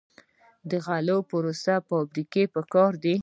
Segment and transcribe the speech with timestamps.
[0.69, 3.15] د غلو پروسس فابریکې پکار دي.